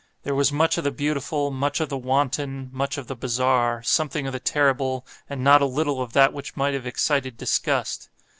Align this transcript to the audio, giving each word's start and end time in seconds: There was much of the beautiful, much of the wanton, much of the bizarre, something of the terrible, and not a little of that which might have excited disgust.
There 0.23 0.33
was 0.33 0.51
much 0.51 0.79
of 0.79 0.83
the 0.83 0.89
beautiful, 0.89 1.51
much 1.51 1.79
of 1.79 1.89
the 1.89 1.95
wanton, 1.99 2.71
much 2.73 2.97
of 2.97 3.05
the 3.05 3.15
bizarre, 3.15 3.83
something 3.83 4.25
of 4.25 4.33
the 4.33 4.39
terrible, 4.39 5.05
and 5.29 5.43
not 5.43 5.61
a 5.61 5.67
little 5.67 6.01
of 6.01 6.13
that 6.13 6.33
which 6.33 6.57
might 6.57 6.73
have 6.73 6.87
excited 6.87 7.37
disgust. 7.37 8.09